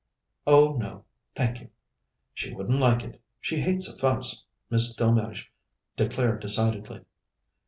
"Oh, 0.47 0.77
no, 0.79 1.05
thank 1.35 1.59
you. 1.61 1.69
She 2.33 2.55
wouldn't 2.55 2.79
like 2.79 3.03
it. 3.03 3.21
She 3.39 3.57
hates 3.57 3.87
a 3.87 3.95
fuss," 3.95 4.43
Miss 4.67 4.95
Delmege 4.95 5.51
declared 5.95 6.39
decidedly. 6.41 7.01